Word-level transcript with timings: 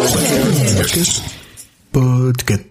Podcast. 0.00 1.20
Podcast. 1.92 2.69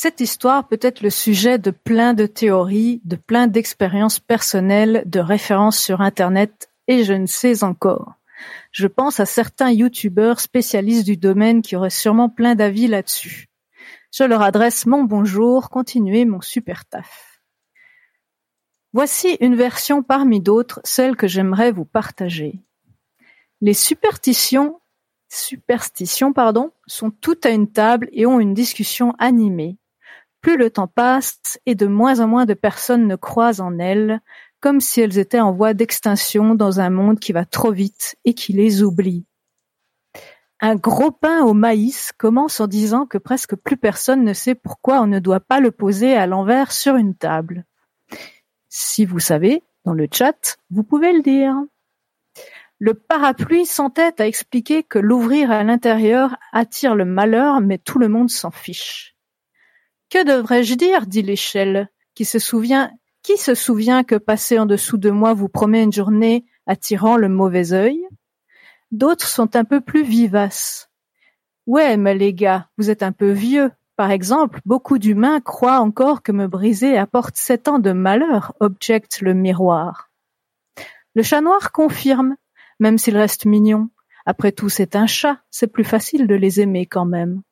Cette 0.00 0.20
histoire 0.20 0.68
peut 0.68 0.78
être 0.80 1.00
le 1.00 1.10
sujet 1.10 1.58
de 1.58 1.72
plein 1.72 2.14
de 2.14 2.26
théories, 2.26 3.00
de 3.04 3.16
plein 3.16 3.48
d'expériences 3.48 4.20
personnelles, 4.20 5.02
de 5.06 5.18
références 5.18 5.76
sur 5.76 6.02
Internet 6.02 6.70
et 6.86 7.02
je 7.02 7.14
ne 7.14 7.26
sais 7.26 7.64
encore. 7.64 8.14
Je 8.70 8.86
pense 8.86 9.18
à 9.18 9.26
certains 9.26 9.72
youtubeurs 9.72 10.38
spécialistes 10.38 11.04
du 11.04 11.16
domaine 11.16 11.62
qui 11.62 11.74
auraient 11.74 11.90
sûrement 11.90 12.28
plein 12.28 12.54
d'avis 12.54 12.86
là-dessus. 12.86 13.48
Je 14.14 14.22
leur 14.22 14.42
adresse 14.42 14.86
mon 14.86 15.02
bonjour, 15.02 15.68
continuez 15.68 16.24
mon 16.26 16.40
super 16.40 16.84
taf. 16.84 17.40
Voici 18.92 19.36
une 19.40 19.56
version 19.56 20.04
parmi 20.04 20.40
d'autres, 20.40 20.80
celle 20.84 21.16
que 21.16 21.26
j'aimerais 21.26 21.72
vous 21.72 21.84
partager. 21.84 22.60
Les 23.60 23.74
superstitions, 23.74 24.80
superstitions 25.28 26.32
pardon, 26.32 26.70
sont 26.86 27.10
toutes 27.10 27.46
à 27.46 27.50
une 27.50 27.72
table 27.72 28.08
et 28.12 28.26
ont 28.26 28.38
une 28.38 28.54
discussion 28.54 29.12
animée. 29.18 29.76
Plus 30.40 30.56
le 30.56 30.70
temps 30.70 30.86
passe 30.86 31.58
et 31.66 31.74
de 31.74 31.86
moins 31.86 32.20
en 32.20 32.28
moins 32.28 32.46
de 32.46 32.54
personnes 32.54 33.06
ne 33.06 33.16
croient 33.16 33.60
en 33.60 33.78
elles, 33.78 34.20
comme 34.60 34.80
si 34.80 35.00
elles 35.00 35.18
étaient 35.18 35.40
en 35.40 35.52
voie 35.52 35.74
d'extinction 35.74 36.54
dans 36.54 36.80
un 36.80 36.90
monde 36.90 37.18
qui 37.18 37.32
va 37.32 37.44
trop 37.44 37.72
vite 37.72 38.16
et 38.24 38.34
qui 38.34 38.52
les 38.52 38.82
oublie. 38.82 39.24
Un 40.60 40.74
gros 40.74 41.12
pain 41.12 41.44
au 41.44 41.54
maïs 41.54 42.12
commence 42.18 42.58
en 42.60 42.66
disant 42.66 43.06
que 43.06 43.18
presque 43.18 43.54
plus 43.54 43.76
personne 43.76 44.24
ne 44.24 44.32
sait 44.32 44.56
pourquoi 44.56 45.00
on 45.00 45.06
ne 45.06 45.20
doit 45.20 45.40
pas 45.40 45.60
le 45.60 45.70
poser 45.70 46.16
à 46.16 46.26
l'envers 46.26 46.72
sur 46.72 46.96
une 46.96 47.14
table. 47.14 47.64
Si 48.68 49.04
vous 49.04 49.20
savez, 49.20 49.62
dans 49.84 49.92
le 49.92 50.08
chat, 50.12 50.58
vous 50.70 50.82
pouvez 50.82 51.12
le 51.12 51.22
dire. 51.22 51.54
Le 52.80 52.94
parapluie 52.94 53.66
s'entête 53.66 54.20
à 54.20 54.26
expliquer 54.26 54.82
que 54.82 54.98
l'ouvrir 54.98 55.50
à 55.50 55.62
l'intérieur 55.62 56.36
attire 56.52 56.94
le 56.94 57.04
malheur, 57.04 57.60
mais 57.60 57.78
tout 57.78 57.98
le 57.98 58.08
monde 58.08 58.30
s'en 58.30 58.50
fiche. 58.50 59.17
Que 60.10 60.24
devrais-je 60.24 60.74
dire 60.74 61.06
dit 61.06 61.22
l'échelle, 61.22 61.88
qui 62.14 62.24
se 62.24 62.38
souvient 62.38 62.90
qui 63.22 63.36
se 63.36 63.54
souvient 63.54 64.04
que 64.04 64.14
passer 64.14 64.58
en 64.58 64.64
dessous 64.64 64.96
de 64.96 65.10
moi 65.10 65.34
vous 65.34 65.48
promet 65.48 65.82
une 65.82 65.92
journée 65.92 66.46
attirant 66.66 67.16
le 67.16 67.28
mauvais 67.28 67.72
œil? 67.74 68.00
D'autres 68.90 69.26
sont 69.26 69.54
un 69.54 69.64
peu 69.64 69.82
plus 69.82 70.02
vivaces. 70.02 70.88
Ouais, 71.66 71.98
mais 71.98 72.14
les 72.14 72.32
gars, 72.32 72.70
vous 72.78 72.88
êtes 72.88 73.02
un 73.02 73.12
peu 73.12 73.30
vieux. 73.30 73.70
Par 73.96 74.10
exemple, 74.10 74.60
beaucoup 74.64 74.98
d'humains 74.98 75.40
croient 75.40 75.80
encore 75.80 76.22
que 76.22 76.32
me 76.32 76.46
briser 76.46 76.96
apporte 76.96 77.36
sept 77.36 77.68
ans 77.68 77.78
de 77.78 77.92
malheur, 77.92 78.54
objecte 78.60 79.20
le 79.20 79.34
miroir. 79.34 80.10
Le 81.14 81.22
chat 81.22 81.42
noir 81.42 81.72
confirme, 81.72 82.36
même 82.80 82.96
s'il 82.96 83.16
reste 83.16 83.44
mignon. 83.44 83.90
Après 84.24 84.52
tout, 84.52 84.70
c'est 84.70 84.96
un 84.96 85.06
chat, 85.06 85.42
c'est 85.50 85.66
plus 85.66 85.84
facile 85.84 86.26
de 86.26 86.34
les 86.34 86.60
aimer 86.60 86.86
quand 86.86 87.04
même. 87.04 87.42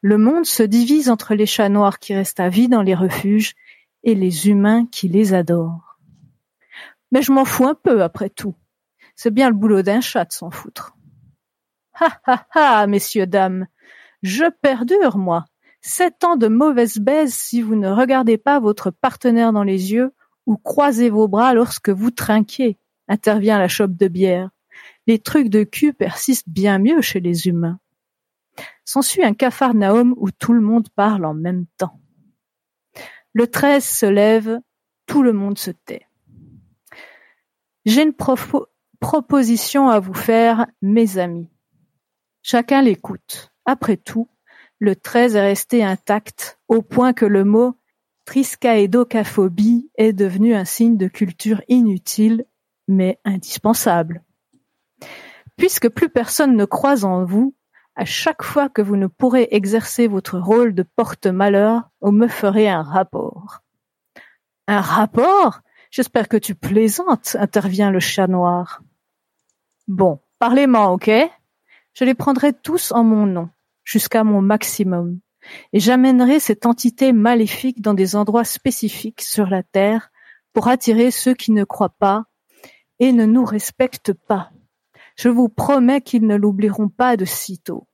Le 0.00 0.18
monde 0.18 0.46
se 0.46 0.62
divise 0.62 1.10
entre 1.10 1.34
les 1.34 1.46
chats 1.46 1.68
noirs 1.68 1.98
qui 1.98 2.14
restent 2.14 2.40
à 2.40 2.48
vie 2.48 2.68
dans 2.68 2.82
les 2.82 2.94
refuges 2.94 3.54
et 4.02 4.14
les 4.14 4.48
humains 4.48 4.86
qui 4.86 5.08
les 5.08 5.34
adorent. 5.34 5.98
Mais 7.12 7.22
je 7.22 7.32
m'en 7.32 7.44
fous 7.44 7.66
un 7.66 7.74
peu 7.74 8.02
après 8.02 8.30
tout. 8.30 8.54
C'est 9.16 9.34
bien 9.34 9.50
le 9.50 9.56
boulot 9.56 9.82
d'un 9.82 10.00
chat 10.00 10.24
de 10.24 10.32
s'en 10.32 10.50
foutre. 10.50 10.96
Ha 12.00 12.20
ha 12.24 12.46
ha, 12.54 12.86
messieurs, 12.86 13.26
dames. 13.26 13.66
Je 14.22 14.44
perdure, 14.62 15.18
moi. 15.18 15.44
Sept 15.82 16.24
ans 16.24 16.36
de 16.36 16.48
mauvaise 16.48 16.98
baise 16.98 17.34
si 17.34 17.62
vous 17.62 17.74
ne 17.74 17.88
regardez 17.88 18.38
pas 18.38 18.60
votre 18.60 18.90
partenaire 18.90 19.52
dans 19.52 19.62
les 19.62 19.92
yeux 19.92 20.12
ou 20.46 20.56
croisez 20.56 21.10
vos 21.10 21.28
bras 21.28 21.54
lorsque 21.54 21.90
vous 21.90 22.10
trinquez, 22.10 22.78
intervient 23.08 23.58
la 23.58 23.68
chope 23.68 23.96
de 23.96 24.08
bière. 24.08 24.50
Les 25.06 25.18
trucs 25.18 25.48
de 25.48 25.64
cul 25.64 25.92
persistent 25.92 26.48
bien 26.48 26.78
mieux 26.78 27.02
chez 27.02 27.20
les 27.20 27.46
humains. 27.46 27.78
S'ensuit 28.92 29.22
un 29.22 29.34
capharnaüm 29.34 30.14
où 30.16 30.32
tout 30.32 30.52
le 30.52 30.60
monde 30.60 30.88
parle 30.96 31.24
en 31.24 31.32
même 31.32 31.66
temps. 31.76 32.00
Le 33.32 33.46
treize 33.46 33.84
se 33.84 34.04
lève, 34.04 34.58
tout 35.06 35.22
le 35.22 35.32
monde 35.32 35.58
se 35.58 35.70
tait. 35.70 36.08
J'ai 37.84 38.02
une 38.02 38.16
proposition 38.98 39.88
à 39.88 40.00
vous 40.00 40.12
faire, 40.12 40.66
mes 40.82 41.18
amis. 41.18 41.48
Chacun 42.42 42.82
l'écoute. 42.82 43.52
Après 43.64 43.96
tout, 43.96 44.28
le 44.80 44.96
treize 44.96 45.36
est 45.36 45.40
resté 45.40 45.84
intact 45.84 46.58
au 46.66 46.82
point 46.82 47.12
que 47.12 47.26
le 47.26 47.44
mot 47.44 47.78
triskaïdocaphobie 48.24 49.88
est 49.98 50.12
devenu 50.12 50.52
un 50.52 50.64
signe 50.64 50.96
de 50.96 51.06
culture 51.06 51.62
inutile 51.68 52.44
mais 52.88 53.20
indispensable. 53.24 54.24
Puisque 55.56 55.88
plus 55.88 56.08
personne 56.08 56.56
ne 56.56 56.64
croit 56.64 57.04
en 57.04 57.24
vous, 57.24 57.54
à 58.00 58.06
chaque 58.06 58.42
fois 58.42 58.70
que 58.70 58.80
vous 58.80 58.96
ne 58.96 59.08
pourrez 59.08 59.48
exercer 59.50 60.06
votre 60.06 60.38
rôle 60.38 60.74
de 60.74 60.82
porte-malheur, 60.82 61.90
vous 62.00 62.12
me 62.12 62.28
ferez 62.28 62.66
un 62.66 62.80
rapport. 62.80 63.60
Un 64.66 64.80
rapport? 64.80 65.60
J'espère 65.90 66.26
que 66.26 66.38
tu 66.38 66.54
plaisantes, 66.54 67.36
intervient 67.38 67.90
le 67.90 68.00
chat 68.00 68.26
noir. 68.26 68.80
Bon, 69.86 70.18
parlez-moi, 70.38 70.92
ok? 70.92 71.10
Je 71.92 72.04
les 72.06 72.14
prendrai 72.14 72.54
tous 72.54 72.90
en 72.90 73.04
mon 73.04 73.26
nom, 73.26 73.50
jusqu'à 73.84 74.24
mon 74.24 74.40
maximum, 74.40 75.20
et 75.74 75.78
j'amènerai 75.78 76.40
cette 76.40 76.64
entité 76.64 77.12
maléfique 77.12 77.82
dans 77.82 77.92
des 77.92 78.16
endroits 78.16 78.44
spécifiques 78.44 79.20
sur 79.20 79.46
la 79.46 79.62
terre 79.62 80.10
pour 80.54 80.68
attirer 80.68 81.10
ceux 81.10 81.34
qui 81.34 81.52
ne 81.52 81.64
croient 81.64 81.94
pas 81.98 82.24
et 82.98 83.12
ne 83.12 83.26
nous 83.26 83.44
respectent 83.44 84.14
pas. 84.14 84.52
Je 85.16 85.28
vous 85.28 85.50
promets 85.50 86.00
qu'ils 86.00 86.26
ne 86.26 86.36
l'oublieront 86.36 86.88
pas 86.88 87.18
de 87.18 87.26
sitôt. 87.26 87.86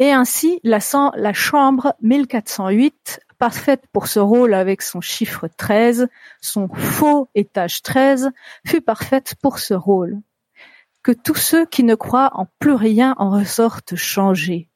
Et 0.00 0.12
ainsi, 0.12 0.60
la, 0.64 0.78
la 1.14 1.32
chambre 1.34 1.94
1408, 2.00 3.20
parfaite 3.38 3.84
pour 3.92 4.06
ce 4.06 4.18
rôle 4.18 4.54
avec 4.54 4.80
son 4.80 5.02
chiffre 5.02 5.46
13, 5.46 6.08
son 6.40 6.68
faux 6.68 7.28
étage 7.34 7.82
13, 7.82 8.30
fut 8.66 8.80
parfaite 8.80 9.34
pour 9.42 9.58
ce 9.58 9.74
rôle. 9.74 10.18
Que 11.02 11.12
tous 11.12 11.34
ceux 11.34 11.66
qui 11.66 11.84
ne 11.84 11.94
croient 11.94 12.30
en 12.32 12.46
plus 12.58 12.72
rien 12.72 13.14
en 13.18 13.30
ressortent 13.30 13.94
changés. 13.94 14.70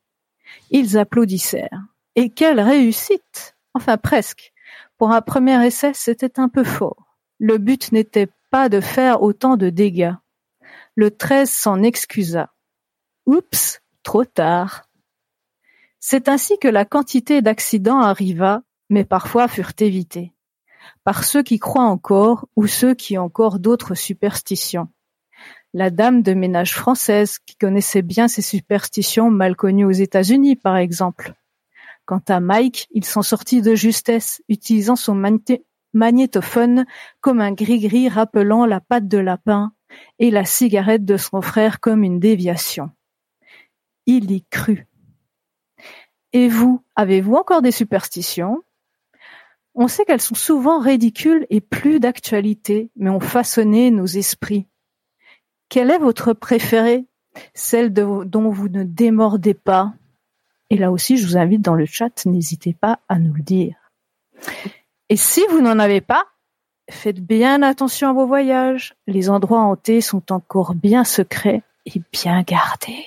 Ils 0.71 0.99
applaudissèrent. 0.99 1.83
Et 2.17 2.29
quelle 2.29 2.61
réussite 2.61 3.57
Enfin 3.73 3.97
presque. 3.97 4.53
Pour 4.99 5.11
un 5.11 5.23
premier 5.23 5.67
essai, 5.67 5.93
c'était 5.95 6.39
un 6.39 6.51
peu 6.51 6.65
fort. 6.65 7.17
Le 7.39 7.57
but 7.57 7.93
n'était 7.93 8.29
pas 8.51 8.69
de 8.69 8.81
faire 8.81 9.23
autant 9.23 9.57
de 9.57 9.71
dégâts. 9.71 10.15
Le 10.97 11.11
treize 11.11 11.51
s'en 11.51 11.83
excusa. 11.83 12.53
Oups, 13.27 13.81
trop 14.03 14.27
tard. 14.27 14.85
C'est 16.07 16.29
ainsi 16.29 16.59
que 16.59 16.69
la 16.69 16.85
quantité 16.85 17.41
d'accidents 17.41 18.03
arriva, 18.03 18.61
mais 18.91 19.07
parfois 19.07 19.49
furent 19.49 19.73
évités, 19.79 20.35
par 21.03 21.25
ceux 21.25 21.43
qui 21.43 21.59
croient 21.59 21.89
encore 21.89 22.47
ou 22.57 22.67
ceux 22.67 22.95
qui 22.95 23.17
ont 23.17 23.23
encore 23.23 23.59
d'autres 23.59 23.95
superstitions. 23.95 24.89
La 25.73 25.89
dame 25.89 26.21
de 26.21 26.35
ménage 26.35 26.75
française 26.75 27.39
qui 27.39 27.57
connaissait 27.57 28.03
bien 28.03 28.29
ces 28.29 28.43
superstitions 28.43 29.31
mal 29.31 29.57
connues 29.57 29.87
aux 29.87 29.93
États-Unis, 29.93 30.57
par 30.57 30.77
exemple. 30.77 31.33
Quant 32.05 32.23
à 32.29 32.39
Mike, 32.39 32.87
il 32.91 33.07
s'en 33.07 33.23
sortit 33.23 33.63
de 33.63 33.75
justesse, 33.75 34.43
utilisant 34.51 34.97
son 34.97 35.19
magnétophone 35.95 36.85
comme 37.23 37.41
un 37.41 37.53
gris-gris 37.53 38.11
rappelant 38.11 38.67
la 38.67 38.83
patte 38.83 39.09
de 39.09 39.17
lapin 39.17 39.73
et 40.19 40.31
la 40.31 40.45
cigarette 40.45 41.07
de 41.07 41.17
son 41.17 41.41
frère 41.41 41.81
comme 41.81 42.05
une 42.05 42.21
déviation. 42.21 42.91
Il 44.05 44.31
y 44.33 44.45
crut. 44.51 44.87
Et 46.35 46.49
vous, 46.49 46.83
avez-vous 46.97 47.35
encore 47.35 47.63
des 47.63 47.71
superstitions? 47.71 48.63
On 49.75 49.89
sait 49.89 50.05
qu'elles 50.05 50.21
sont 50.21 50.35
souvent 50.35 50.79
ridicules 50.79 51.47
et 51.49 51.63
plus 51.63 51.99
d'actualité, 51.99 52.91
mais 52.97 53.09
ont 53.09 53.21
façonné 53.21 53.91
nos 53.91 54.05
esprits. 54.05 54.67
Quelle 55.71 55.91
est 55.91 55.99
votre 55.99 56.35
préférée? 56.35 57.07
Celle 57.55 57.93
dont 57.95 58.51
vous 58.51 58.69
ne 58.69 58.85
démordez 58.85 59.55
pas 59.55 59.95
Et 60.69 60.77
là 60.77 60.93
aussi, 60.93 61.17
je 61.17 61.27
vous 61.27 61.39
invite 61.39 61.63
dans 61.63 61.75
le 61.75 61.87
chat, 61.87 62.27
n'hésitez 62.27 62.75
pas 62.75 63.01
à 63.09 63.19
nous 63.19 63.33
le 63.33 63.43
dire. 63.43 63.77
Et 65.09 65.17
si 65.17 65.43
vous 65.49 65.63
n'en 65.63 65.79
avez 65.79 66.03
pas, 66.03 66.27
Faites 66.91 67.21
bien 67.21 67.63
attention 67.63 68.11
à 68.11 68.13
vos 68.13 68.27
voyages, 68.27 68.95
les 69.07 69.31
endroits 69.31 69.63
hantés 69.63 70.03
sont 70.03 70.33
encore 70.33 70.75
bien 70.75 71.05
secrets 71.05 71.63
et 71.87 72.03
bien 72.13 72.43
gardé. 72.43 73.07